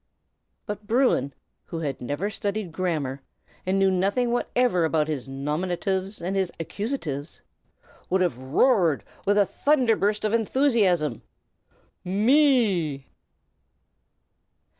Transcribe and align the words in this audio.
But 0.65 0.87
Bruin, 0.87 1.31
who 1.65 1.77
had 1.81 2.01
never 2.01 2.31
studied 2.31 2.71
grammar, 2.71 3.21
and 3.67 3.77
knew 3.77 3.91
nothing 3.91 4.31
whatever 4.31 4.83
about 4.83 5.07
his 5.07 5.27
nominatives 5.29 6.19
and 6.19 6.35
his 6.35 6.51
accusatives, 6.59 7.41
would 8.09 8.21
have 8.21 8.35
roared 8.39 9.03
with 9.27 9.37
a 9.37 9.45
thunder 9.45 9.95
burst 9.95 10.25
of 10.25 10.33
enthusiasm, 10.33 11.21
"ME!!!" 12.03 13.05